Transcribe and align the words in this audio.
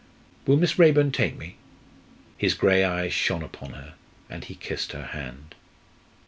"Will 0.47 0.57
Miss 0.57 0.79
Raeburn 0.79 1.11
take 1.11 1.37
me?" 1.37 1.57
His 2.35 2.55
grey 2.55 2.83
eyes 2.83 3.13
shone 3.13 3.43
upon 3.43 3.73
her, 3.73 3.93
and 4.31 4.43
he 4.43 4.55
kissed 4.55 4.93
her 4.93 5.05
hand. 5.05 5.53